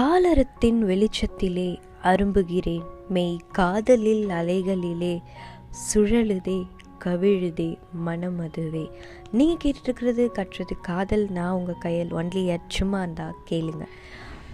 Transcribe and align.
காலரத்தின் 0.00 0.84
வெளிச்சத்திலே 0.84 1.78
அரும்புகிறேன். 2.02 2.82
மெய் 3.08 3.36
காதலில் 3.52 4.28
அலைகளிலே 4.28 5.22
சுழலுதே 5.94 6.66
கவிழுதே 7.04 7.78
மனமதுவே 8.06 8.90
நீங்கள் 9.32 9.56
கேட்டுருக்கிறது 9.64 10.26
கற்றது 10.26 10.76
காதல் 10.80 11.26
நான் 11.28 11.52
உங்கள் 11.52 11.78
கையில் 11.78 12.12
ஒன்லி 12.12 12.58
சும்மா 12.68 12.98
இருந்தா 12.98 13.34
கேளுங்க. 13.50 13.86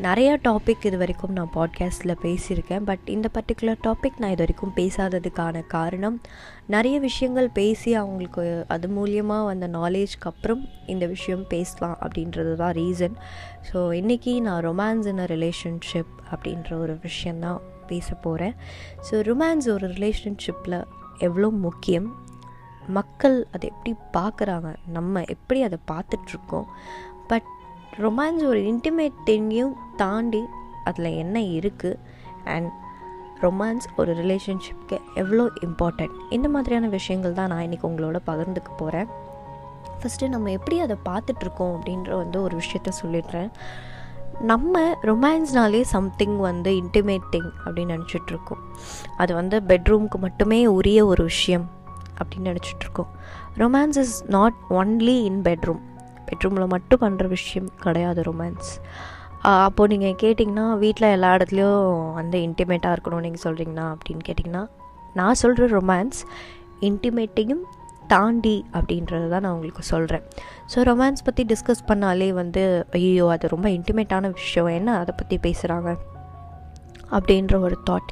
நிறையா 0.02 0.36
டாபிக் 0.44 0.86
இது 0.86 0.98
வரைக்கும் 0.98 1.32
நான் 1.32 1.50
பாட்காஸ்ட்டில் 1.54 2.16
பேசியிருக்கேன். 2.22 2.80
பட் 2.80 2.98
இந்த 3.04 3.28
பர்டிகுலர் 3.34 3.78
டாபிக் 3.82 4.18
நான் 4.18 4.30
இது 4.30 4.46
வரைக்கும் 4.46 4.72
பேசாததுக்கான 4.76 5.66
காரணம் 5.66 6.20
நிறைய 6.66 7.00
விஷயங்கள் 7.00 7.48
பேசி 7.48 7.94
அவங்களுக்கு 7.94 8.64
அது 8.68 8.88
மூலியமாக 8.88 9.44
வந்த 9.44 9.68
நாலேஜ்க்கு 9.68 10.24
அப்புறம் 10.24 10.68
இந்த 10.86 11.06
விஷயம் 11.06 11.46
பேசலாம் 11.46 11.98
அப்படின்றது 12.00 12.54
தான் 12.54 12.72
ரீசன் 12.72 13.14
ஸோ 13.72 13.76
இன்றைக்கி 13.76 14.40
நான் 14.40 14.66
ரொமான்ஸ் 14.68 15.06
இன் 15.06 15.18
அ 15.18 15.24
ரிலேஷன்ஷிப் 15.24 16.12
அப்படின்ற 16.30 16.78
ஒரு 16.78 16.98
விஷயந்தான் 17.02 17.60
பேச 17.86 18.14
போகிறேன் 18.14 18.54
ஸோ 19.10 19.14
ரொமான்ஸ் 19.14 19.68
ஒரு 19.68 19.88
ரிலேஷன்ஷிப்பில் 19.88 20.84
எவ்வளோ 21.18 21.50
முக்கியம்? 21.50 22.14
மக்கள் 22.86 23.46
அதை 23.52 23.70
எப்படி 23.70 24.20
பார்க்குறாங்க? 24.20 24.74
நம்ம 24.86 25.22
எப்படி 25.22 25.62
அதை 25.62 25.78
பார்த்துட்ருக்கோம் 25.90 26.64
பட் 27.26 27.42
ரொமான்ஸ் 27.98 28.46
ஒரு 28.46 28.60
இன்டிமேட் 28.60 29.12
திங்கையும் 29.24 29.76
தாண்டி 29.96 30.44
அதில் 30.84 31.04
என்ன 31.04 31.38
இருக்குது 31.40 31.96
அண்ட் 32.44 32.70
ரொமான்ஸ் 33.40 33.86
ஒரு 33.96 34.14
ரிலேஷன்ஷிப்க்கு 34.14 35.00
எவ்வளோ 35.14 35.50
இம்பார்ட்டண்ட் 35.60 36.10
இந்த 36.30 36.48
மாதிரியான 36.48 36.88
விஷயங்கள் 36.88 37.32
தான் 37.32 37.48
நான் 37.48 37.66
இன்றைக்கி 37.66 37.86
உங்களோட 37.86 38.18
பகிர்ந்துக்க 38.26 38.76
போகிறேன் 38.76 39.06
ஃபஸ்ட்டு 40.02 40.28
நம்ம 40.28 40.50
எப்படி 40.50 40.80
அதை 40.80 40.96
பார்த்துட்ருக்கோம் 41.04 41.78
அப்படின்ற 41.78 42.16
வந்து 42.16 42.42
ஒரு 42.42 42.56
விஷயத்த 42.56 42.92
சொல்லிடுறேன். 43.02 43.50
நம்ம 44.40 44.98
ரொமான்ஸ்னாலே 45.02 45.80
சம்திங் 45.80 46.36
வந்து 46.36 46.72
இன்டிமேட்டிங் 46.72 47.50
அப்படின்னு 47.64 48.00
நினச்சிட்ருக்கோம் 48.00 48.62
அது 49.16 49.34
வந்து 49.34 49.60
பெட்ரூம்க்கு 49.60 50.18
மட்டுமே 50.20 50.66
உரிய 50.66 51.06
ஒரு 51.06 51.24
விஷயம் 51.24 51.70
அப்படின்னு 52.22 52.56
நினச்சிட்ருக்கோம் 52.56 53.08
romance 53.56 53.96
is 53.96 54.24
not 54.26 54.54
only 54.70 55.22
in 55.22 55.42
bedroom 55.42 55.80
பெட்ரூமில் 56.32 56.68
மட்டும் 56.68 57.00
பண்ணுற 57.00 57.28
விஷயம் 57.28 57.68
கிடையாது 57.80 58.22
ரொமான்ஸ் 58.22 58.70
அப்போது 59.42 59.98
நீங்கள் 59.98 60.16
கேட்டிங்கன்னா 60.22 60.78
வீட்டில் 60.78 61.08
எல்லா 61.08 61.34
இடத்துலையும் 61.34 62.14
வந்து 62.14 62.38
இன்டிமேட்டாக 62.38 62.96
இருக்கணும் 62.96 63.20
நீங்கள் 63.20 63.44
சொல்கிறீங்கன்னா 63.44 63.94
அப்படின்னு 63.94 64.20
கேட்டிங்கன்னா 64.28 64.66
நான் 65.14 65.34
சொல்கிற 65.34 65.80
ரொமான்ஸ் 65.80 66.20
இன்டிமேட்டையும் 66.80 67.62
தாண்டி 68.06 68.64
அப்படின்றது 68.72 69.28
தான் 69.28 69.40
நான் 69.40 69.52
உங்களுக்கு 69.52 69.82
சொல்கிறேன் 69.82 70.22
ஸோ 70.74 70.76
ரொமான்ஸ் 70.76 71.24
பற்றி 71.24 71.44
டிஸ்கஸ் 71.44 71.84
பண்ணாலே 71.88 72.32
வந்து 72.32 72.86
ஐயோ 72.92 73.28
அது 73.30 73.48
ரொம்ப 73.48 73.68
இன்டிமேட்டான 73.68 74.32
விஷயம். 74.32 74.68
என்ன 74.68 74.98
அதை 74.98 75.14
பற்றி 75.16 75.38
பேசுகிறாங்க 75.42 75.96
அப்படின்ற 77.10 77.60
ஒரு 77.60 77.78
தாட் 77.90 78.10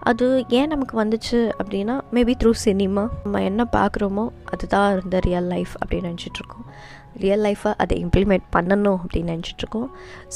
அது 0.00 0.44
ஏன் 0.48 0.66
நமக்கு 0.66 1.04
வந்துச்சு 1.04 1.50
அப்படின்னா 1.62 2.00
மேபி 2.12 2.34
த்ரூ 2.42 2.50
சினிமா 2.50 3.10
நம்ம 3.22 3.42
என்ன 3.42 3.66
பார்க்குறோமோ 3.72 4.28
அதுதான் 4.52 4.92
இருந்த 4.92 5.18
ரியல் 5.18 5.44
லைஃப் 5.44 5.74
அப்படின்னு 5.84 6.14
நினச்சிட்ருக்கோம் 6.14 6.66
ரியல் 7.18 7.40
லைஃப்பை 7.40 7.74
அதை 7.76 8.04
இம்ப்ளிமெண்ட் 8.04 8.46
பண்ணணும் 8.56 8.98
அப்படின்னு 9.02 9.34
நினச்சிட்ருக்கோம் 9.34 9.88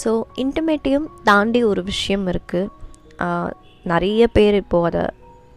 ஸோ 0.04 0.22
இன்டிமேட்டையும் 0.36 1.06
தாண்டி 1.24 1.64
ஒரு 1.64 1.82
விஷயம் 1.82 2.26
இருக்குது 2.26 2.70
நிறைய 3.84 4.26
பேர் 4.26 4.54
இப்போது 4.54 4.86
அதை 4.86 5.04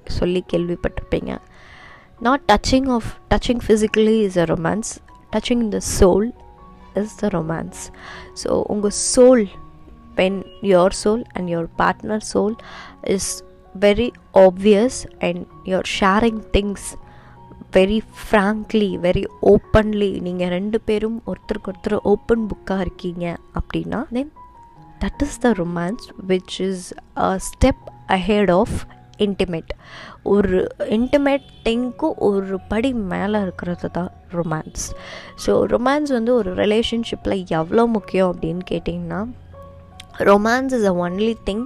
சொல்லி 0.06 0.44
கேள்விப்பட்டிருப்பீங்க. 0.54 1.38
Not 2.20 2.42
touching 2.52 2.88
of 2.88 3.10
touching 3.30 3.62
physically 3.68 4.18
is 4.22 4.38
a 4.38 4.46
romance 4.46 4.92
touching 5.32 5.70
the 5.70 5.80
soul 6.00 6.32
is 6.96 7.16
the 7.16 7.28
romance 7.28 7.82
so 8.44 8.64
உங்கள் 8.68 8.96
soul 9.16 9.46
when 10.16 10.44
your 10.62 10.96
soul 11.04 11.24
and 11.34 11.50
your 11.50 11.68
partner 11.78 12.22
soul 12.34 12.56
is 13.04 13.44
very 13.80 14.12
obvious 14.34 15.06
and 15.20 15.46
you're 15.66 15.90
sharing 16.00 16.42
things 16.52 16.98
very 17.76 18.00
frankly 18.18 18.90
very 19.04 19.24
openly 19.52 20.10
நீங்கள் 20.22 20.52
ரெண்டு 20.54 20.78
பேரும் 20.86 21.18
ஒருத்தருக்கு 21.26 21.70
ஒருத்தர் 21.72 21.96
open 22.12 22.44
புக்காக 22.52 22.86
இருக்கீங்க 22.86 23.26
அப்படின்னா 23.60 24.00
then 24.12 24.32
that 25.02 25.24
is 25.24 25.40
the 25.40 25.52
romance 25.54 26.06
which 26.28 26.58
is 26.68 26.86
a 27.22 27.30
step 27.48 27.84
ahead 28.10 28.52
of 28.52 28.76
intimate 29.20 29.72
ஒரு 30.28 30.58
intimate 30.98 31.46
திங்க்கும் 31.66 32.16
ஒரு 32.22 32.56
படி 32.68 32.90
மேலே 33.12 33.40
இருக்கிறது 33.42 33.90
தான் 33.92 34.12
ரொமான்ஸ் 34.34 34.86
ஸோ 35.46 35.52
ரொமான்ஸ் 35.74 36.12
வந்து 36.12 36.32
ஒரு 36.36 36.54
ரிலேஷன்ஷிப்பில் 36.56 37.38
எவ்வளோ 37.60 37.86
முக்கியம் 37.96 38.32
அப்படின்னு 38.32 38.64
கேட்டிங்கன்னா 38.72 39.22
romance 40.24 40.74
is 40.74 40.90
a 40.92 40.96
only 41.06 41.34
thing 41.48 41.64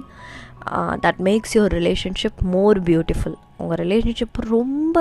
that 1.04 1.20
makes 1.20 1.54
your 1.56 1.74
relationship 1.74 2.40
more 2.50 2.78
beautiful 2.86 3.36
உங்கள் 3.56 3.80
ரிலேஷன்ஷிப் 3.84 4.38
ரொம்ப 4.50 4.96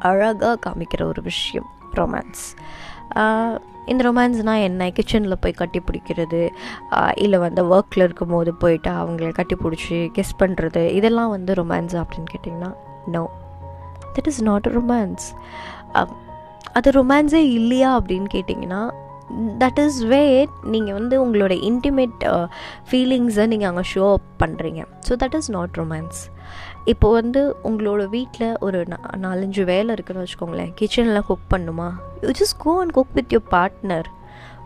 அழகாக 0.00 0.58
காமிக்கிற 0.66 1.02
ஒரு 1.02 1.22
விஷயம் 1.22 1.66
ரொமான்ஸ் 1.94 2.44
இந்த 3.86 4.10
ரொமான்ஸ்னால் 4.10 4.62
என்ன? 4.62 4.90
கிச்சனில் 4.90 5.40
போய் 5.40 5.52
கட்டி 5.52 5.80
பிடிக்கிறது 5.80 6.50
இல்லை 7.14 7.38
வந்து 7.38 7.62
ஒர்க்கில் 7.64 8.02
இருக்கும் 8.02 8.28
போது 8.28 8.54
போயிட்டு 8.54 8.90
அவங்கள 8.90 9.32
கட்டி 9.32 9.56
பிடிச்சி 9.56 10.10
கெஸ் 10.10 10.34
பண்ணுறது 10.38 10.86
இதெல்லாம் 10.88 11.30
வந்து 11.30 11.54
ரொமான்ஸ் 11.54 11.94
அப்படின்னு 11.94 12.24
கேட்டிங்கன்னா 12.34 12.72
no 13.06 13.28
that 14.14 14.26
is 14.26 14.42
not 14.42 14.66
romance 14.66 15.26
அது 16.72 16.90
ரொமான்ஸே 16.90 17.50
இல்லையா 17.50 18.00
அப்படின்னு 18.00 18.26
கேட்டிங்கன்னா 18.34 18.90
தட் 19.58 19.78
இஸ் 19.78 20.02
வே 20.02 20.48
நீங்கள் 20.62 20.94
வந்து 20.94 21.26
உங்களோட 21.26 21.52
இன்டிமேட் 21.62 22.24
ஃபீலிங்ஸை 22.90 23.46
நீங்கள் 23.46 23.68
அங்கே 23.68 23.80
ஷோ 23.94 24.12
அப் 24.12 24.42
பண்ணுறீங்க 24.42 24.82
so 25.08 25.16
that 25.16 25.34
is 25.34 25.50
not 25.50 25.76
romance 25.76 26.20
இப்போ 26.84 27.10
வந்து 27.12 27.56
உங்களோட 27.64 28.08
வீட்டில் 28.08 28.56
ஒரு 28.58 28.86
நாலஞ்சு 29.16 29.64
வேலை 29.64 29.94
இருக்குன்னு 29.94 30.24
வச்சுக்கோங்களேன். 30.24 30.72
கிச்சனில் 30.80 31.26
குக் 31.26 31.50
பண்ணுமா? 31.54 31.90
You 32.22 32.30
just 32.30 32.58
go 32.58 32.80
and 32.80 32.92
cook 32.92 33.14
with 33.14 33.32
your 33.32 33.50
partner 33.50 34.08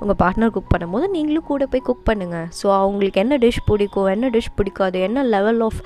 உங்கள் 0.00 0.16
பார்ட்னர் 0.22 0.50
குக் 0.50 0.72
பண்ணும்போது 0.74 1.08
நீங்களும் 1.08 1.44
கூட 1.44 1.66
போய் 1.66 1.80
குக் 1.80 2.06
பண்ணுங்கள் 2.10 2.46
ஸோ 2.62 2.66
அவங்களுக்கு 2.78 3.20
என்ன 3.20 3.36
டிஷ் 3.36 3.60
பிடிக்கும் 3.66 4.06
என்ன 4.06 4.28
டிஷ் 4.28 4.54
பிடிக்காது 4.54 5.00
என்ன 5.00 5.22
லெவல் 5.22 5.60
ஆஃப் 5.60 5.80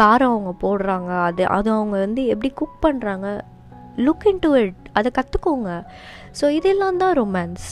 காரம் 0.00 0.34
அவங்க 0.34 0.52
போடுறாங்க 0.62 1.22
அது 1.22 1.46
அது 1.46 1.70
அவங்க 1.70 1.98
வந்து 1.98 2.26
எப்படி 2.26 2.50
குக் 2.54 2.84
பண்ணுறாங்க 2.86 3.40
லுக் 3.96 4.24
இன் 4.24 4.38
டு 4.38 4.54
இட் 4.54 4.74
அதை 4.92 5.10
கற்றுக்கோங்க 5.18 5.82
ஸோ 6.40 6.48
இதெல்லாம் 6.48 6.96
தான் 6.96 7.12
ரொமான்ஸ் 7.12 7.66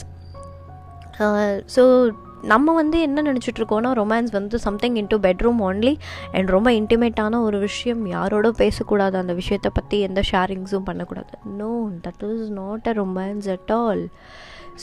ஸோ 1.75 2.13
நம்ம 2.51 2.73
வந்து 2.79 2.97
என்ன 3.07 3.23
நினச்சிட்ருக்கோன்னா 3.27 3.89
ரொமான்ஸ் 3.99 4.31
வந்து 4.37 4.57
something 4.65 4.97
into 5.01 5.17
bedroom 5.25 5.59
only 5.67 5.93
and 6.35 6.49
ரொம்ப 6.55 6.69
இன்டிமேட்டான 6.79 7.41
ஒரு 7.47 7.57
விஷயம். 7.67 8.01
யாரோட 8.15 8.51
பேசக்கூடாது 8.61 9.17
அந்த 9.21 9.33
விஷயத்தை 9.41 9.71
பற்றி 9.73 9.99
எந்த 10.07 10.23
ஷேரிங்ஸும் 10.31 10.87
பண்ணக்கூடாது. 10.89 11.33
No 11.61 11.71
that 12.07 12.23
is 12.29 12.49
not 12.61 12.87
a 12.91 12.95
romance 13.01 13.49
at 13.55 13.73
all 13.81 14.03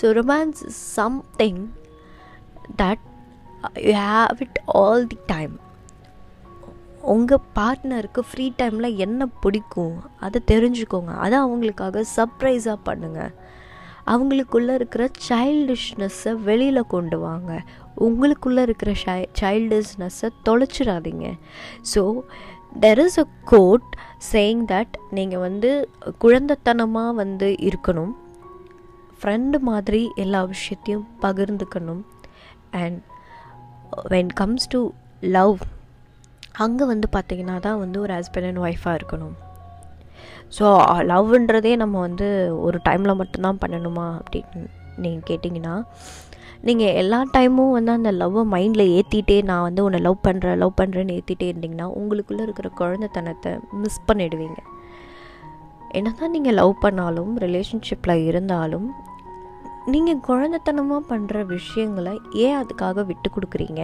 so 0.01 0.13
romance 0.21 0.63
is 0.71 0.83
something 1.01 1.63
that 2.83 3.05
you 3.89 3.97
have 4.13 4.41
it 4.47 4.61
all 4.81 5.07
the 5.15 5.21
time 5.35 5.55
உங்கள் 7.15 7.45
பார்ட்னருக்கு 7.59 8.23
ஃப்ரீ 8.31 8.47
டைமில் 8.61 8.97
என்ன 9.05 9.27
பிடிக்கும் 9.43 9.95
அதை 10.27 10.39
தெரிஞ்சுக்கோங்க. 10.53 11.13
அதை 11.25 11.37
அவங்களுக்காக 11.45 12.03
சர்ப்ரைஸாக 12.17 12.79
பண்ணுங்கள் 12.89 13.33
அவங்களுக்குள்ளே 14.13 14.75
இருக்கிற 14.79 15.05
சைல்டிஷ்னஸ்ஸை 15.29 16.33
வெளியில் 16.49 16.91
கொண்டு 16.95 17.19
வாங்க. 17.19 17.51
உங்களுக்குள்ளே 18.07 18.63
இருக்கிற 18.69 18.93
ஷை 19.05 19.19
சைல்டிஷ்னஸ்ஸை 19.41 20.29
தொலைச்சிடாதீங்க. 20.49 21.27
So 21.93 22.03
there 22.85 23.03
is 23.05 23.21
a 23.25 23.27
quote 23.53 23.89
saying 24.33 24.63
that 24.73 24.95
நீங்கள் 25.19 25.45
வந்து 25.47 25.71
குழந்தைத்தனமாக 26.25 27.19
வந்து 27.23 27.49
இருக்கணும். 27.69 28.15
ஃப்ரெண்டு 29.21 29.59
மாதிரி 29.71 30.03
எல்லா 30.25 30.41
விஷயத்தையும் 30.55 31.07
பகிர்ந்துக்கணும். 31.27 32.03
And 32.83 33.01
when 34.15 34.33
comes 34.41 34.71
to 34.75 34.81
love 35.37 35.59
அங்கே 36.65 36.85
வந்து 36.85 37.09
பார்த்திங்கன்னா 37.17 37.57
தான் 37.69 37.81
வந்து 37.85 37.99
ஒரு 38.01 38.13
ஹஸ்பண்ட் 38.19 38.49
அண்ட் 38.49 38.63
ஒய்ஃபாக 38.67 38.99
இருக்கணும். 38.99 39.37
ஸோ 40.57 40.67
லவ்ன்றதே 41.11 41.73
நம்ம 41.77 42.01
வந்து 42.01 42.29
ஒரு 42.67 42.79
டைமில் 42.89 43.19
மட்டும்தான் 43.21 43.63
பண்ணணுமா 43.63 44.07
அப்படின்னு 44.19 44.63
நீங்கள் 45.05 45.27
கேட்டிங்கன்னா 45.31 45.75
நீங்கள் 46.69 46.97
எல்லா 47.03 47.19
டைமும் 47.35 47.75
வந்து 47.77 47.93
அந்த 47.93 48.11
லவ்வை 48.13 48.43
மைண்டில் 48.55 48.91
ஏற்றிட்டே 48.97 49.37
நான் 49.51 49.67
வந்து 49.67 49.85
உன்னை 49.85 50.01
லவ் 50.07 50.19
பண்ணுறேன் 50.27 50.59
லவ் 50.63 50.79
பண்ணுறேன்னு 50.81 51.15
ஏற்றிட்டே 51.19 51.47
இருந்திங்கன்னா 51.53 51.87
உங்களுக்குள்ளே 52.01 52.43
இருக்கிற 52.47 52.69
குழந்தைத்தனத்தை 52.81 53.53
மிஸ் 53.83 54.07
பண்ணிடுவீங்க. 54.09 54.59
என்ன 55.99 56.09
தான் 56.19 56.35
நீங்கள் 56.37 56.59
லவ் 56.61 56.75
பண்ணாலும் 56.83 57.33
ரிலேஷன்ஷிப்பில் 57.45 58.27
இருந்தாலும் 58.27 58.89
நீங்கள் 59.93 60.25
குழந்தைத்தனமாக 60.29 61.09
பண்ணுற 61.13 61.47
விஷயங்களை 61.57 62.15
ஏன் 62.45 62.59
அதுக்காக 62.63 63.05
விட்டு 63.11 63.29
கொடுக்குறீங்க? 63.37 63.83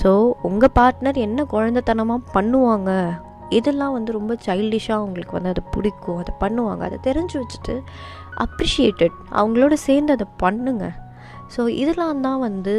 ஸோ 0.00 0.10
உங்கள் 0.48 0.74
பார்ட்னர் 0.78 1.18
என்ன 1.26 1.42
குழந்தைத்தனமாக 1.54 2.28
பண்ணுவாங்க? 2.36 2.90
இதெல்லாம் 3.56 3.94
வந்து 3.96 4.10
ரொம்ப 4.16 4.32
சைல்டிஷாக 4.46 5.00
அவங்களுக்கு 5.00 5.36
வந்து 5.36 5.52
அது 5.54 5.62
பிடிக்கும். 5.74 6.18
அதை 6.22 6.32
பண்ணுவாங்க. 6.42 6.82
அதை 6.88 6.98
தெரிஞ்சு 7.08 7.36
வச்சுட்டு 7.42 7.74
அப்ரிஷியேட்டட் 8.44 9.16
அவங்களோட 9.38 9.74
சேர்ந்து 9.86 10.14
அதை 10.16 10.26
பண்ணுங்க. 10.42 10.86
ஸோ 11.54 11.60
இதெல்லாம் 11.82 12.20
தான் 12.26 12.40
வந்து 12.46 12.74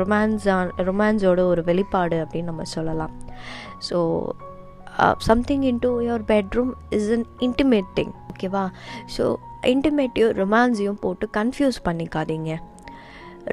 ரொமான்ஸான் 0.00 0.70
ரொமான்ஸோட 0.88 1.40
ஒரு 1.52 1.62
வெளிப்பாடு 1.68 2.16
அப்படின்னு 2.24 2.50
நம்ம 2.52 2.66
சொல்லலாம். 2.76 3.14
So 3.88 3.98
something 5.28 5.64
into 5.70 5.90
your 6.06 6.24
bedroom 6.32 6.72
is 6.96 7.10
an 7.16 7.26
intimate 7.46 7.90
thing 7.98 8.14
ஓகேவா 8.32 8.64
ஸோ 9.16 9.24
இன்டிமேட்டையும் 9.74 10.34
ரொமான்ஸையும் 10.42 10.98
போட்டு 11.04 11.26
கன்ஃபியூஸ் 11.38 11.78
பண்ணிக்காதீங்க. 11.88 12.50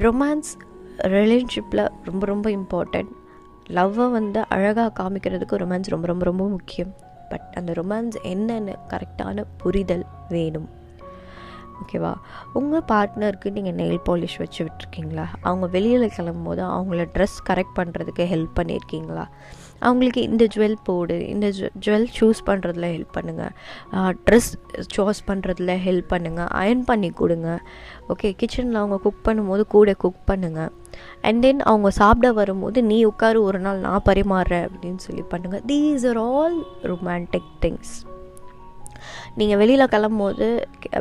ரொமான்ஸ் 0.05 0.51
ரிலேஷன்ஷிப்பில் 1.15 1.83
ரொம்ப 2.09 2.25
ரொம்ப 2.33 2.47
இம்பார்ட்டண்ட் 2.59 3.11
லவ்வை 3.67 4.11
வந்து 4.11 4.45
அழகாக 4.47 5.03
காமிக்கிறதுக்கு 5.03 5.55
ரொமான்ஸ் 5.55 5.89
ரொம்ப 5.89 6.07
ரொம்ப 6.07 6.25
ரொம்ப 6.25 6.47
முக்கியம். 6.47 6.93
பட் 7.29 7.55
அந்த 7.55 7.71
ரொமான்ஸ் 7.71 8.27
என்னென்னு 8.27 8.75
கரெக்டான 8.89 9.43
புரிதல் 9.57 10.05
வேணும். 10.29 10.69
ஓகேவா? 11.81 12.13
உங்கள் 12.53 12.85
பார்ட்னருக்கு 12.91 13.49
நீங்கள் 13.51 13.77
நெயில் 13.79 14.01
பாலிஷ் 14.09 14.37
வச்சு 14.37 14.59
விட்டுருக்கீங்களா 14.65 15.25
அவங்க 15.41 15.67
வெளியில் 15.67 16.13
கிளம்பும் 16.15 16.43
போது 16.43 16.61
அவங்கள 16.63 17.03
ட்ரெஸ் 17.15 17.37
கரெக்ட் 17.49 17.77
பண்ணுறதுக்கு 17.79 18.23
ஹெல்ப் 18.33 18.53
பண்ணியிருக்கீங்களா? 18.59 19.25
அவங்களுக்கு 19.79 20.21
இந்த 20.21 20.47
ஜுவல் 20.55 20.77
போடு 20.83 21.27
இந்த 21.27 21.47
ஜுவல் 21.85 22.07
சூஸ் 22.19 22.41
பண்ணுறதுல 22.45 22.89
ஹெல்ப் 22.95 23.15
பண்ணுங்கள் 23.17 23.53
ட்ரெஸ் 24.27 24.49
சூஸ் 24.95 25.21
பண்ணுறதுல 25.27 25.75
ஹெல்ப் 25.87 26.09
பண்ணுங்கள் 26.13 26.49
அயர்ன் 26.61 26.85
பண்ணி 26.85 27.09
கொடுங்க. 27.09 27.49
ஓகே 28.09 28.35
கிச்சனில் 28.39 28.81
அவங்க 28.83 28.97
குக் 28.97 29.25
பண்ணும்போது 29.27 29.61
கூட 29.67 29.93
குக் 29.93 30.23
பண்ணுங்கள் 30.31 30.71
அண்ட் 31.21 31.41
தென் 31.41 31.59
அவங்க 31.59 31.89
சாப்பிட 32.01 32.31
வரும்போது 32.31 32.83
நீ 32.83 33.05
உட்காரு 33.05 33.41
ஒரு 33.43 33.59
நாள் 33.59 33.79
நான் 33.79 34.07
பரிமாறுறேன் 34.09 34.67
அப்படின்னு 34.69 34.97
சொல்லி 34.97 35.25
பண்ணுங்கள் 35.33 35.65
these 35.65 36.05
are 36.07 36.17
all 36.17 36.59
romantic 36.83 37.51
things 37.61 37.95
நீங்கள் 39.39 39.59
வெளியில் 39.61 39.91
கிளம்பும் 39.93 40.23
போது 40.25 40.47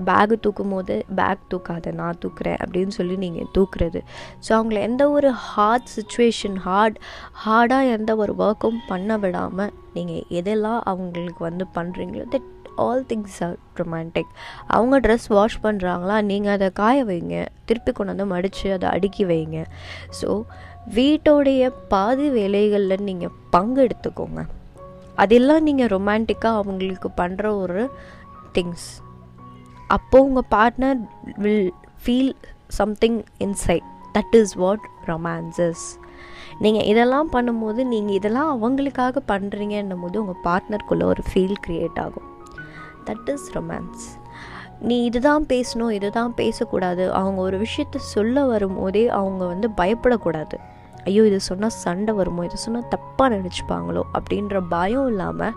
பேகு 0.08 0.36
தூக்கும் 0.44 0.72
போது 0.74 0.94
பேக் 1.18 1.44
தூக்காத 1.52 1.92
நான் 2.00 2.20
தூக்குறேன் 2.22 2.58
அப்படின்னு 2.64 2.94
சொல்லி 2.98 3.16
நீங்கள் 3.24 3.50
தூக்குறது. 3.56 4.00
ஸோ 4.44 4.50
அவங்கள 4.56 4.80
எந்த 4.88 5.04
ஒரு 5.16 5.30
ஹார்ட் 5.50 5.88
சுச்சுவேஷன் 5.96 6.56
ஹார்ட் 6.66 6.98
ஹார்டாக 7.44 7.92
எந்த 7.98 8.16
ஒரு 8.24 8.34
ஒர்க்கும் 8.46 8.80
பண்ண 8.90 9.18
விடாமல் 9.24 9.72
நீங்கள் 9.96 10.24
எதெல்லாம் 10.40 10.80
அவங்களுக்கு 10.92 11.42
வந்து 11.48 11.66
பண்ணுறீங்களோ 11.78 12.26
that 12.34 12.50
all 12.84 13.04
things 13.10 13.38
are 13.46 13.56
romantic 13.80 14.30
அவங்க 14.76 14.96
ட்ரெஸ் 15.04 15.28
வாஷ் 15.36 15.58
பண்ணுறாங்களா 15.64 16.16
நீங்கள் 16.30 16.54
அதை 16.56 16.68
காய 16.80 17.04
வைங்க. 17.10 17.36
திருப்பி 17.68 17.92
கொண்டு 17.92 18.12
வந்து 18.12 18.26
மடித்து 18.32 18.68
அதை 18.76 18.88
அடுக்கி 18.96 19.24
வைங்க. 19.32 19.60
ஸோ 20.20 20.28
வீட்டோடைய 20.96 21.70
பாதி 21.92 22.26
வேலைகளில் 22.38 23.06
நீங்கள் 23.08 23.34
பங்கு 23.56 23.80
எடுத்துக்கோங்க 23.86 24.40
அதெல்லாம் 25.22 25.64
நீங்கள் 25.68 25.90
ரொமான்டிக்காக 25.94 26.60
அவங்களுக்கு 26.60 27.08
பண்ணுற 27.20 27.44
ஒரு 27.60 27.82
திங்ஸ் 28.58 28.86
அப்போது 29.88 30.26
உங்கள் 30.28 30.48
partner 30.56 31.00
will 31.44 31.72
feel 32.04 32.32
something 32.78 33.20
inside 33.38 33.88
that 34.16 34.34
is 34.40 34.54
what 34.62 34.86
romances 35.10 35.84
நீங்கள் 36.58 36.88
இதெல்லாம் 36.90 37.30
பண்ணும்போது 37.32 37.80
நீங்கள் 37.92 38.16
இதெல்லாம் 38.18 38.50
அவங்களுக்காக 38.54 39.22
பண்ணுறீங்கன்னும் 39.30 40.02
போது 40.04 40.20
உங்கள் 40.22 40.42
பார்ட்னருக்குள்ளே 40.44 41.06
ஒரு 41.12 41.22
ஃபீல் 41.30 41.56
க்ரியேட் 41.64 41.98
ஆகும். 42.04 42.28
தட் 43.06 43.30
இஸ் 43.34 43.48
ரொமான்ஸ் 43.54 44.04
நீ 44.80 44.96
இதுதான் 45.04 45.44
பேசணும் 45.48 45.92
இதுதான் 45.96 46.32
பேசக்கூடாது. 46.34 47.04
அவங்க 47.12 47.40
ஒரு 47.40 47.56
விஷயத்த 47.64 48.00
சொல்ல 48.14 48.44
வரும்போதே 48.44 49.04
அவங்க 49.18 49.42
வந்து 49.46 49.68
பயப்படக்கூடாது. 49.80 50.56
ஐயோ 51.04 51.22
இது 51.30 51.38
சொன்னால் 51.40 51.76
சண்டை 51.84 52.12
வருமோ 52.14 52.44
இது 52.44 52.58
சொன்னால் 52.64 52.90
தப்பாக 52.94 53.28
நினச்சிப்பாங்களோ 53.36 54.02
அப்படின்ற 54.18 54.60
பயம் 54.68 55.08
இல்லாமல் 55.08 55.56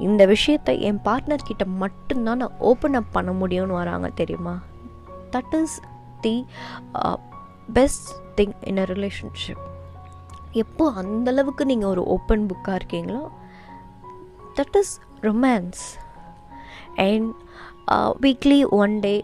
இந்த 0.00 0.22
விஷயத்தை 0.26 0.74
என் 0.80 1.00
பார்ட்னர்கிட்ட 1.04 1.64
மட்டும்தான் 1.82 2.36
நான் 2.36 2.58
ஓப்பன் 2.58 2.94
அப் 2.94 3.12
பண்ண 3.12 3.30
முடியும்னு 3.32 3.78
வராங்க 3.80 4.08
தெரியுமா? 4.20 4.54
That 5.32 5.54
is 5.62 5.76
the 6.20 6.34
best 7.72 8.08
thing 8.36 8.54
in 8.60 8.78
a 8.78 8.82
relationship 8.82 9.64
எப்போ 10.52 10.92
அந்தளவுக்கு 11.02 11.64
நீங்கள் 11.64 11.88
ஒரு 11.88 12.04
ஓப்பன் 12.04 12.46
புக்காக 12.46 12.78
இருக்கீங்களோ 12.80 13.22
that 14.56 14.78
is 14.78 15.00
romance 15.20 15.82
and 16.96 17.28
weekly 18.26 18.68
one 18.68 19.00
day 19.00 19.14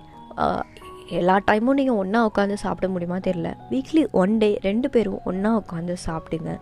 எல்லா 1.08 1.34
டைமும் 1.50 1.78
நீங்கள் 1.78 1.94
ஒன்றா 1.94 2.20
உட்காந்து 2.26 2.55
சாப்பிட 2.55 2.93
முடியுமா 2.93 3.19
தெரில 3.19 3.49
வீக்லி 3.70 4.11
ஒன் 4.11 4.38
டே 4.38 4.58
ரெண்டு 4.62 4.90
பேரும் 4.90 5.20
ஒன்றா 5.25 5.50
உட்காந்து 5.58 5.94
சாப்பிடுங்க. 6.06 6.52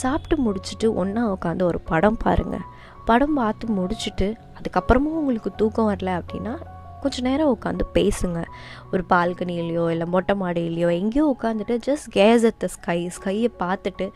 சாப்பிட்டு 0.00 0.36
முடிச்சுட்டு 0.44 0.94
ஒன்றா 0.94 1.22
உட்காந்து 1.32 1.62
ஒரு 1.62 1.80
படம் 1.80 2.18
பாருங்கள் 2.24 2.66
படம் 3.10 3.36
பார்த்து 3.40 3.74
முடிச்சுட்டு 3.78 4.28
அதுக்கப்புறமும் 4.58 5.18
உங்களுக்கு 5.20 5.50
தூக்கம் 5.60 5.90
வரல 5.92 6.12
அப்படின்னா 6.20 6.54
கொஞ்சம் 7.02 7.26
நேரம் 7.28 7.50
உட்காந்து 7.54 7.84
பேசுங்க. 7.96 8.38
ஒரு 8.92 9.02
பால்கனிலையோ 9.10 9.84
இல்லை 9.94 10.06
மொட்டை 10.14 10.34
மாடியிலையோ 10.40 10.88
எங்கேயோ 11.00 11.24
உட்காந்துட்டு 11.34 11.74
just 11.86 12.08
gaze 12.16 12.44
at 12.48 12.58
the 12.62 12.68
sky 12.76 12.96
ஸ்கையை 13.16 13.50
பார்த்துட்டு 13.62 14.06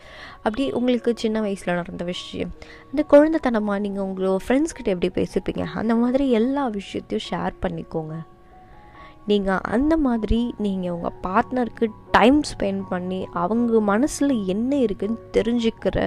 அப்படி 0.43 0.63
உங்களுக்கு 0.79 1.11
சின்ன 1.23 1.41
வயசில் 1.45 1.77
நடந்த 1.79 2.03
விஷயம். 2.03 2.51
இந்த 2.91 3.03
குழந்தைத்தனமாக 3.13 3.79
நீங்கள் 3.85 4.05
உங்களோட 4.07 4.39
ஃப்ரெண்ட்ஸ்கிட்ட 4.45 4.95
எப்படி 4.95 5.11
பேசிப்பீங்க? 5.19 5.65
அந்த 5.81 5.95
மாதிரி 6.01 6.25
எல்லா 6.39 6.65
விஷயத்தையும் 6.79 7.25
ஷேர் 7.29 7.55
பண்ணிக்கோங்க. 7.65 8.15
நீங்கள் 9.29 9.63
அந்த 9.75 9.93
மாதிரி 10.07 10.41
நீங்கள் 10.65 10.93
உங்கள் 10.97 11.17
பார்ட்னருக்கு 11.27 11.87
டைம் 12.17 12.41
ஸ்பெண்ட் 12.51 12.83
பண்ணி 12.93 13.21
அவங்க 13.43 13.81
மனசில் 13.91 14.35
என்ன 14.53 14.71
இருக்குன்னு 14.85 15.19
தெரிஞ்சுக்கிற 15.37 15.97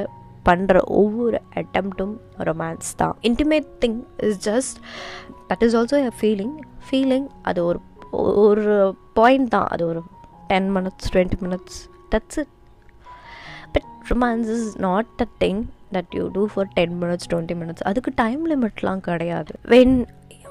பண்ணுற 0.49 0.83
ஒவ்வொரு 1.01 1.39
அட்டம்ப்டும் 1.61 2.15
ரொமான்ஸ் 2.49 2.91
தான். 3.03 3.15
Intimate 3.29 3.69
thing 3.85 3.99
is 4.29 4.41
just 4.49 4.77
that 5.51 5.65
is 5.67 5.77
also 5.81 5.99
a 6.09 6.13
feeling 6.21 6.57
feeling 6.89 7.29
அது 7.51 7.61
ஒரு 7.71 7.81
ஒரு 8.47 8.75
பாயிண்ட் 9.21 9.49
தான். 9.57 9.69
அது 9.75 9.85
ஒரு 9.93 10.03
ten 10.51 10.69
minutes 10.77 11.09
twenty 11.15 11.39
minutes 11.45 11.79
that's 12.15 12.39
it 12.43 12.53
but 13.77 13.89
romance 14.13 14.51
is 14.57 14.69
not 14.89 15.23
a 15.27 15.29
thing 15.45 15.63
that 15.97 16.13
you 16.19 16.27
do 16.37 16.45
for 16.53 16.69
ten 16.79 16.95
minutes 17.03 17.29
twenty 17.33 17.57
minutes 17.63 17.87
அதுக்கு 17.91 18.13
time 18.23 18.45
லிமிட்லாம் 18.53 19.03
கிடையாது. 19.09 19.55
When 19.75 19.97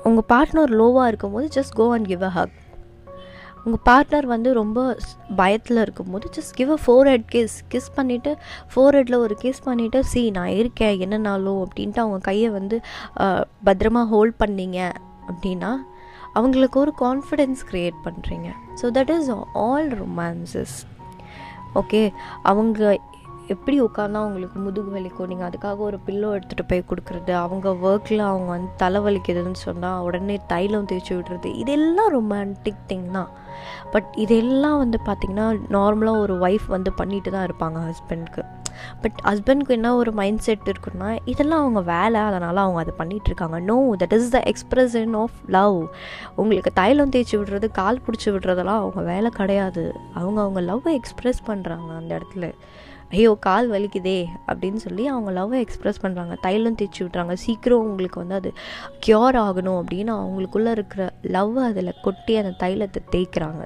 உங்கள் 0.09 0.27
பார்ட்னர் 0.33 0.73
லோவாக 0.81 1.09
இருக்கும்போது 1.11 1.47
just 1.59 1.75
go 1.81 1.85
and 1.97 2.09
give 2.11 2.23
a 2.29 2.33
hug 2.39 2.55
உங்கள் 3.63 3.83
பார்ட்னர் 3.86 4.25
வந்து 4.25 4.54
ரொம்ப 4.54 4.98
பயத்தில் 5.36 5.77
இருக்கும்போது 5.77 6.30
just 6.36 6.56
give 6.56 6.71
a 6.71 6.77
forehead 7.10 7.27
kiss 7.31 7.56
kiss 7.69 7.92
பண்ணிவிட்டு 7.95 8.36
ஃபோர் 8.75 8.95
ஹெட்டில் 8.95 9.15
ஒரு 9.15 9.38
கிஸ் 9.42 9.63
பண்ணிவிட்டு 9.65 10.00
சி 10.00 10.31
நான் 10.31 10.48
இருக்கேன். 10.48 11.00
என்னனாலும் 11.00 11.65
அப்படின்ட்டு 11.65 12.04
அவங்க 12.04 12.18
கையை 12.18 12.50
வந்து 12.50 12.81
பத்திரமா 13.65 14.07
ஹோல்ட் 14.07 14.33
பண்ணீங்க 14.39 14.92
அப்படின்னா 15.27 15.71
அவங்களுக்கு 16.33 16.80
ஒரு 16.80 16.94
கான்ஃபிடென்ஸ் 17.00 17.63
க்ரியேட் 17.71 18.00
பண்ணுறீங்க 18.04 18.50
so 18.81 18.86
that 18.94 19.10
is 19.10 19.30
all 19.54 19.89
romances 19.89 20.75
okay 21.75 22.13
அவங்க 22.42 23.00
எப்படி 23.51 23.75
உட்காந்தா 23.81 24.19
அவங்களுக்கு 24.23 24.57
முதுகு 24.59 24.91
வலிக்கும்? 24.95 25.29
நீங்கள் 25.31 25.47
அதுக்காக 25.50 25.77
ஒரு 25.88 25.97
பில்லோ 26.05 26.29
எடுத்துகிட்டு 26.35 26.65
போய் 26.67 26.83
கொடுக்குறது 26.89 27.31
அவங்க 27.31 27.69
ஒர்க்கில் 27.89 28.23
அவங்க 28.29 28.50
வந்து 28.55 28.69
தலை 28.77 29.01
வலிக்குதுன்னு 29.05 29.62
சொன்னால் 29.67 30.03
உடனே 30.07 30.35
தைலம் 30.47 30.88
தேய்ச்சி 30.91 31.13
விடுறது 31.17 31.51
இதெல்லாம் 31.63 32.12
ரொமான்டிக் 32.17 32.83
திங் 32.91 33.07
தான். 33.17 33.31
பட் 33.91 34.09
இதெல்லாம் 34.25 34.77
வந்து 34.77 35.00
பார்த்திங்கன்னா 35.05 35.47
நார்மலாக 35.77 36.23
ஒரு 36.25 36.35
ஒய்ஃப் 36.47 36.67
வந்து 36.67 36.93
பண்ணிட்டு 36.93 37.31
தான் 37.31 37.47
இருப்பாங்க 37.50 37.79
ஹஸ்பண்ட்க்கு 37.89 38.43
பட் 39.01 39.19
ஹஸ்பண்ட்க்கு 39.23 39.73
என்ன 39.75 39.89
ஒரு 39.95 40.12
மைண்ட் 40.19 40.41
செட் 40.45 40.69
இருக்குன்னா 40.71 41.09
இதெல்லாம் 41.25 41.63
அவங்க 41.63 41.81
வேலை 41.91 42.19
அதனால் 42.21 42.62
அவங்க 42.63 42.79
அதை 42.83 42.93
பண்ணிகிட்ருக்காங்க 43.01 43.57
no 43.62 43.77
that 44.01 44.15
is 44.17 44.29
the 44.29 44.39
expression 44.51 45.13
of 45.17 45.38
love 45.57 45.77
உங்களுக்கு 46.35 46.71
தைலம் 46.73 47.09
தேய்ச்சி 47.09 47.35
விடுறது 47.41 47.67
கால் 47.71 48.01
பிடிச்சி 48.05 48.29
விடுறதெல்லாம் 48.35 48.81
அவங்க 48.83 49.01
வேலை 49.12 49.29
கிடையாது. 49.29 49.85
அவங்க 50.13 50.41
அவங்க 50.41 50.62
லவ்வை 50.62 50.93
எக்ஸ்ப்ரெஸ் 51.00 51.43
பண்ணுறாங்க 51.47 51.89
அந்த 52.00 52.12
இடத்துல. 52.19 52.50
ஐயோ 53.13 53.32
கால் 53.39 53.67
வலிக்குதே 53.72 54.20
அப்படின்னு 54.48 54.79
சொல்லி 54.86 55.03
அவங்க 55.08 55.29
லவ்வை 55.32 55.58
எக்ஸ்ப்ரெஸ் 55.65 56.01
பண்ணுறாங்க 56.03 56.36
தைலம் 56.41 56.77
தேய்ச்சி 56.79 57.01
விட்றாங்க 57.03 57.34
சீக்கிரம் 57.46 57.86
உங்களுக்கு 57.89 58.20
வந்து 58.20 58.36
அது 58.36 58.51
க்யூர் 59.05 59.38
ஆகணும் 59.46 59.79
அப்படின்னு 59.82 60.12
அவங்களுக்குள்ளே 60.20 60.72
இருக்கிற 60.72 61.03
லவ்வை 61.36 61.63
அதில் 61.63 62.00
கொட்டி 62.01 62.36
அந்த 62.38 62.53
தைலத்தை 62.63 63.01
தேய்க்கிறாங்க. 63.15 63.63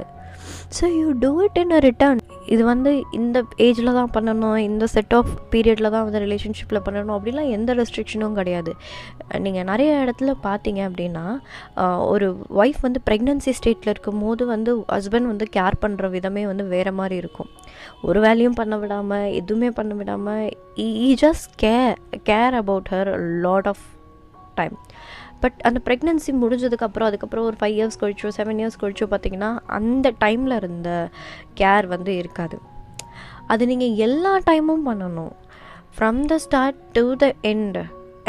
So 0.77 0.86
you 1.00 1.08
do 1.20 1.32
it 1.44 1.60
in 1.63 1.72
a 1.72 1.80
return 1.80 2.22
இது 2.54 2.63
வந்து 2.72 2.92
இந்த 3.20 3.38
ஏஜில் 3.66 3.92
தான் 4.00 4.12
பண்ணணும் 4.16 4.58
இந்த 4.68 4.86
செட் 4.94 5.13
ஆஃப் 5.18 5.32
பீரியடில் 5.54 5.89
தான் 5.96 6.06
வந்து 6.08 6.22
ரிலேஷன்ஷிப்பில் 6.25 6.84
பண்ணணும் 6.86 7.16
அப்படிலாம் 7.18 7.50
எந்த 7.58 7.74
ரெஸ்ட்ரிக்ஷனும் 7.80 8.38
கிடையாது. 8.39 8.74
நீங்கள் 9.46 9.68
நிறைய 9.72 9.92
இடத்துல 10.04 10.34
பார்த்தீங்க 10.48 10.82
அப்படின்னா 10.89 11.25
ஒரு 12.13 12.30
ஒய்ஃப் 12.63 12.82
வந்து 12.88 13.01
ப்ரெக்னென்சி 13.10 13.54
ஸ்டேட்டில் 13.60 13.94
இருக்கும் 13.94 14.24
போது 14.25 14.46
வந்து 14.54 14.74
ஹஸ்பண்ட் 14.96 15.32
வந்து 15.32 15.48
கேர் 15.58 15.82
பண்ணுற 15.84 16.10
விதமே 16.16 16.46
வந்து 16.51 16.66
வேறு 16.75 16.94
மாதிரி 17.01 17.18
இருக்கும். 17.24 17.51
ஒரு 18.08 18.22
வேலையும் 18.27 18.58
பண்ண 18.62 18.75
விடாமல் 18.84 19.30
எதுவுமே 19.42 19.72
பண்ண 19.80 19.94
விடாமல் 20.01 20.48
ஈ 20.88 21.12
just 21.25 21.51
care 21.66 21.96
care 22.32 22.58
about 22.63 22.89
her 22.96 23.12
lot 23.46 23.70
of 23.74 23.86
time 24.60 24.77
but 25.41 25.60
அந்த 25.67 25.79
ப்ரெக்னென்சி 25.88 26.32
முடிஞ்சதுக்கப்புறம் 26.41 27.08
அதுக்கப்புறம் 27.10 27.48
ஒரு 27.50 27.58
ஃபைவ் 27.60 27.75
இயர்ஸ் 27.77 28.00
கழிச்சோ 28.01 28.29
செவன் 28.38 28.60
இயர்ஸ் 28.62 28.79
கழிச்சோ 28.82 29.08
பார்த்திங்கன்னா 29.12 29.51
அந்த 29.77 30.08
டைமில் 30.24 30.56
இருந்த 30.62 30.89
கேர் 31.62 31.88
வந்து 31.94 32.13
இருக்காது. 32.22 32.58
அது 33.53 33.63
நீங்கள் 33.72 33.96
எல்லா 34.08 34.34
டைமும் 34.50 34.86
பண்ணணும். 34.89 35.34
From 35.98 36.22
the 36.32 36.38
start 36.46 36.79
to 36.98 37.03
the 37.24 37.27
end 37.51 37.79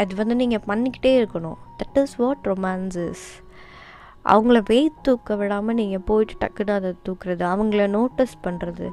அது 0.01 0.13
வந்து 0.21 0.35
நீங்கள் 0.41 0.65
பண்ணிக்கிட்டே 0.69 1.13
இருக்கணும். 1.19 1.59
தட் 1.79 1.99
இஸ் 2.03 2.15
வாட் 2.21 2.47
ரொமான்சஸ் 2.51 3.25
அவங்கள 4.31 4.57
வெயிட் 4.71 4.97
தூக்க 5.01 5.35
விடாமல் 5.41 5.77
நீங்கள் 5.81 6.05
போயிட்டு 6.09 6.35
டக்குன்னு 6.41 6.73
அதை 6.77 6.89
தூக்குறது 7.07 7.43
அவங்கள 7.53 7.83
நோட்டீஸ் 7.97 8.35
பண்ணுறது 8.45 8.87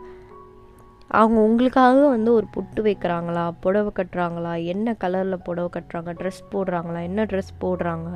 அவங்க 1.10 1.38
உங்களுக்காக 1.48 1.98
வந்து 2.14 2.30
ஒரு 2.38 2.46
புட்டு 2.54 2.80
வைக்கிறாங்களா 2.86 3.44
புடவை 3.64 3.90
கட்டுறாங்களா 3.98 4.52
என்ன 4.72 4.94
கலரில் 5.02 5.44
புடவை 5.46 5.68
கட்டுறாங்க 5.76 6.12
ட்ரெஸ் 6.20 6.42
போடுறாங்களா 6.52 7.00
என்ன 7.08 7.26
ட்ரெஸ் 7.30 7.52
போடுறாங்க? 7.64 8.08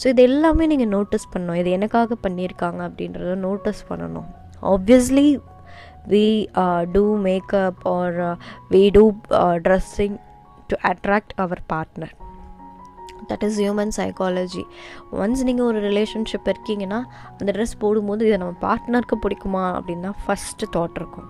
ஸோ 0.00 0.04
இது 0.12 0.22
எல்லாமே 0.30 0.66
நீங்கள் 0.72 0.92
நோட்டீஸ் 0.96 1.30
பண்ணணும். 1.32 1.60
இது 1.62 1.70
எனக்காக 1.78 2.16
பண்ணியிருக்காங்க 2.26 2.80
அப்படின்றத 2.88 3.34
நோட்டீஸ் 3.48 3.82
பண்ணணும். 3.90 4.28
Obviously 4.72 5.28
we 6.12 6.26
do 6.96 7.04
makeup 7.28 7.80
or 7.96 8.18
we 8.74 8.82
do 8.98 9.04
dressing 9.66 10.18
to 10.70 10.76
attract 10.90 11.34
our 11.44 11.62
partner 11.72 12.14
that 13.30 13.44
is 13.46 13.58
human 13.62 13.92
psychology 13.98 14.64
once 15.22 15.42
நீங்கள் 15.48 15.68
ஒரு 15.70 15.78
ரிலேஷன்ஷிப் 15.88 16.48
இருக்கீங்கன்னா 16.52 17.00
அந்த 17.38 17.50
ட்ரெஸ் 17.56 17.80
போடும்போது 17.84 18.26
இதை 18.28 18.38
நம்ம 18.42 18.56
பார்ட்னருக்கு 18.66 19.18
பிடிக்குமா 19.24 19.64
அப்படின்னு 19.78 20.06
தான் 20.08 20.20
ஃபஸ்ட்டு 20.24 20.70
தாட் 20.76 20.98
இருக்கும். 21.02 21.28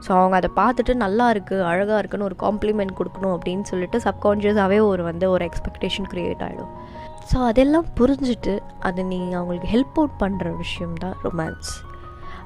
ஸோ 0.00 0.12
அவங்க 0.12 0.36
அதை 0.36 0.50
பார்த்துட்டு 0.56 0.94
நல்லா 0.94 1.30
இருக்குது 1.30 1.62
அழகாக 1.62 1.98
இருக்குன்னு 1.98 2.24
ஒரு 2.24 2.36
காம்ப்ளிமெண்ட் 2.40 2.98
கொடுக்கணும் 2.98 3.34
அப்படின்னு 3.36 3.62
சொல்லிட்டு 3.62 3.98
சப்கான்ஷியஸாகவே 3.98 4.78
ஒரு 4.78 5.02
வந்து 5.02 5.30
ஒரு 5.30 5.44
எக்ஸ்பெக்டேஷன் 5.44 6.08
க்ரியேட் 6.12 6.42
ஆகிடும் 6.42 6.72
ஸோ 7.32 7.38
அதெல்லாம் 7.38 7.86
புரிஞ்சுட்டு 8.00 8.58
அது 8.80 9.04
நீங்கள் 9.04 9.38
அவங்களுக்கு 9.38 9.66
ஹெல்ப் 9.66 9.98
அவுட் 9.98 10.18
பண்ணுற 10.20 10.56
விஷயம் 10.56 10.94
தான் 10.94 11.16
romance 11.22 11.70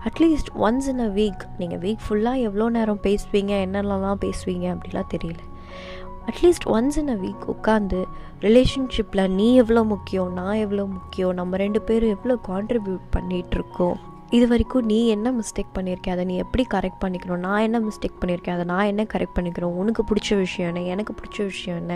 at least 0.04 0.50
once 0.58 0.88
in 0.88 1.00
a 1.00 1.08
week 1.08 1.42
நீங்கள் 1.58 1.78
வீக் 1.78 2.04
ஃபுல்லாக 2.08 2.38
எவ்வளோ 2.38 2.68
நேரம் 2.68 3.00
பேசுவீங்க 3.02 3.52
என்னென்னலாம் 3.66 4.20
பேசுவீங்க 4.20 4.66
அப்படிலாம் 4.74 5.10
தெரியல. 5.14 5.40
At least 6.26 6.66
once 6.66 6.98
in 6.98 7.08
a 7.08 7.16
week 7.16 7.44
உட்காந்து 7.50 8.00
ரிலேஷன்ஷிப்பில் 8.40 9.30
நீ 9.30 9.54
எவ்வளோ 9.56 9.84
முக்கியம் 9.84 10.32
நான் 10.32 10.54
எவ்வளோ 10.54 10.84
முக்கியம் 10.86 11.34
நம்ம 11.34 11.56
ரெண்டு 11.56 11.82
பேரும் 11.82 12.10
எவ்வளோ 12.10 12.38
கான்ட்ரிபியூட் 12.48 13.04
பண்ணிகிட்ருக்கோம் 13.16 13.98
இது 14.36 14.46
வரைக்கும் 14.48 14.84
நீ 14.84 14.98
என்ன 15.14 15.28
மிஸ்டேக் 15.32 15.72
பண்ணியிருக்கே 15.76 16.10
அதை 16.14 16.24
நீ 16.24 16.34
எப்படி 16.42 16.64
கரெக்ட் 16.74 17.00
பண்ணிக்கணும்? 17.04 17.42
நான் 17.46 17.62
என்ன 17.62 17.78
மிஸ்டேக் 17.80 18.18
பண்ணியிருக்கேன் 18.20 18.54
அதை 18.54 18.64
நான் 18.64 18.86
என்ன 18.86 19.02
கரெக்ட் 19.12 19.36
பண்ணிக்கிறோம்? 19.38 19.74
உனக்கு 19.82 20.02
பிடிச்ச 20.10 20.36
விஷயம் 20.36 20.68
என்ன? 20.70 20.82
எனக்கு 20.94 21.12
பிடிச்ச 21.12 21.38
விஷயம் 21.44 21.78
என்ன? 21.82 21.94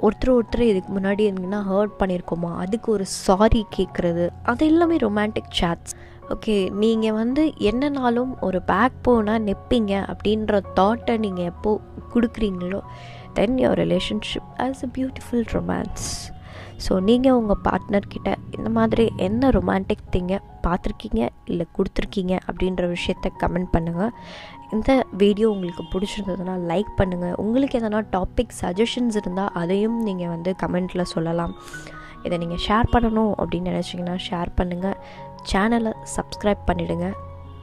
ஒருத்தர் 0.00 0.32
ஒருத்தர் 0.36 0.64
இதுக்கு 0.70 0.90
முன்னாடி 0.96 1.22
எங்கன்னா 1.30 1.60
ஹர்ட் 1.70 1.94
பண்ணியிருக்கோமா 2.00 2.50
அதுக்கு 2.62 2.88
ஒரு 2.92 3.06
சாரி 3.26 3.62
கேட்குறது 3.76 4.24
அது 4.44 4.66
எல்லாமே 4.66 4.96
ரொமான்டிக் 4.96 5.52
சேட்ஸ் 5.60 5.94
ஓகே 6.30 6.56
நீங்கள் 6.82 7.12
வந்து 7.12 7.44
என்னனாலும் 7.70 8.32
ஒரு 8.40 8.58
பேக் 8.62 8.98
போனால் 9.02 9.42
நிற்பீங்க 9.42 9.92
அப்படின்ற 10.12 10.60
தாட்டை 10.78 11.16
நீங்கள் 11.18 11.48
எப்போது 11.52 11.80
கொடுக்குறீங்களோ 12.14 12.80
then 13.34 13.56
your 13.58 13.80
relationship 13.84 14.50
as 14.66 14.84
a 14.84 14.90
beautiful 14.98 15.44
romance 15.52 16.08
so 16.88 17.00
நீங்கள் 17.00 17.32
உங்கள் 17.32 17.60
பார்ட்னர்கிட்ட 17.64 18.34
இந்த 18.56 18.68
மாதிரி 18.70 19.12
என்ன 19.16 19.48
ரொமான்டிக் 19.48 20.06
திங்கை 20.10 20.38
பார்த்துருக்கீங்க? 20.66 21.28
இல்லை 21.44 21.66
கொடுத்துருக்கீங்க? 21.76 22.38
அப்படின்ற 22.46 22.96
விஷயத்த 22.96 23.30
கமெண்ட் 23.38 23.70
பண்ணுங்கள் 23.72 24.10
இந்த 24.70 25.06
வீடியோ 25.12 25.50
உங்களுக்கு 25.50 25.84
பிடிச்சிருந்ததுன்னா 25.92 26.56
லைக் 26.70 26.92
பண்ணுங்கள் 26.98 27.34
உங்களுக்கு 27.34 27.78
எதனா 27.78 28.02
டாபிக் 28.12 28.56
சஜஷன்ஸ் 28.60 29.16
இருந்தால் 29.16 29.50
அதையும் 29.52 30.02
நீங்கள் 30.02 30.28
வந்து 30.28 30.54
கமெண்ட்டில் 30.62 31.02
சொல்லலாம். 31.02 31.54
இதை 32.22 32.38
நீங்கள் 32.38 32.62
ஷேர் 32.68 32.92
பண்ணணும் 32.92 33.32
அப்படின்னு 33.38 33.70
நினச்சிங்கன்னா 33.72 34.18
ஷேர் 34.30 34.50
பண்ணுங்கள் 34.56 34.96
சேனலை 35.52 35.92
சப்ஸ்கிரைப் 36.16 36.62
பண்ணிவிடுங்க 36.66 37.10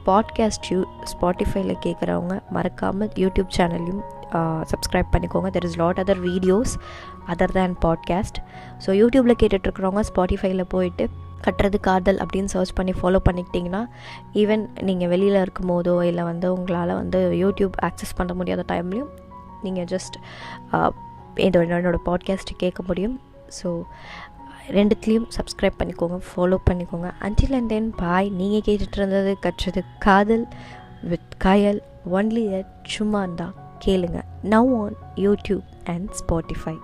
பாட்காஸ்ட் 0.06 0.68
யூ 0.70 0.84
ஸ்பாட்டிஃபைல 1.12 1.74
கேட்குறவங்க 1.86 2.40
மறக்காமல் 2.50 3.08
யூடியூப் 3.08 3.50
சேனல்லையும் 3.58 4.17
Uh, 4.36 4.60
சப்ஸ்கிரைப் 4.70 5.10
பண்ணிக்கோங்க. 5.12 5.48
There 5.54 5.66
is 5.66 5.76
lot 5.80 6.00
other 6.02 6.18
videos 6.26 6.72
other 7.32 7.52
than 7.56 7.74
podcast 7.84 8.38
so 8.84 8.88
யூடியூப்பில் 9.00 9.36
கேட்டுட்ருக்குறவங்க 9.42 10.02
ஸ்பாட்டிஃபைல 10.08 10.64
போயிட்டு 10.74 11.04
கட்டுறது 11.44 11.78
காதல் 11.86 12.18
அப்படின்னு 12.22 12.52
சர்ச் 12.54 12.72
பண்ணி 12.78 12.92
ஃபாலோ 12.98 13.18
பண்ணிக்கிட்டிங்கன்னா 13.28 13.82
ஈவன் 14.42 14.64
நீங்கள் 14.88 15.10
வெளியில் 15.12 15.38
இருக்கும் 15.44 15.70
போதோ 15.72 15.94
இல்லை 16.08 16.24
வந்து 16.30 16.46
உங்களால் 16.56 16.92
வந்து 17.00 17.20
யூடியூப் 17.42 17.76
ஆக்சஸ் 17.88 18.16
பண்ண 18.18 18.34
முடியாத 18.40 18.64
டைம்லையும் 18.72 19.12
நீங்கள் 19.66 19.88
ஜஸ்ட் 19.92 20.18
இதோட 21.46 21.64
uh, 21.68 21.78
என்னோடய 21.78 22.02
பாட்காஸ்ட் 22.08 22.52
கேட்க 22.62 22.82
முடியும். 22.88 23.16
ஸோ 23.58 23.70
ரெண்டுத்துலேயும் 24.78 25.28
சப்ஸ்கிரைப் 25.36 25.78
பண்ணிக்கோங்க 25.80 26.18
ஃபாலோ 26.30 26.58
பண்ணிக்கோங்க. 26.68 27.10
அன்டில் 27.26 27.56
அண்ட் 27.58 27.72
தென் 27.74 27.88
பாய் 28.02 28.28
நீங்கள் 28.40 28.66
கேட்டுட்டு 28.68 29.00
இருந்தது 29.00 29.32
கற்றது 29.46 29.82
காதல் 30.06 30.44
வித் 31.12 31.32
காயல் 31.46 31.80
ஒன்லி 32.18 32.44
அட் 32.58 32.74
சும்மா 32.96 33.22
தான். 33.40 33.54
கேளுங்க. 33.84 34.22
Now 34.42 34.82
on 34.82 34.96
YouTube 35.14 35.64
and 35.84 36.10
Spotify 36.10 36.78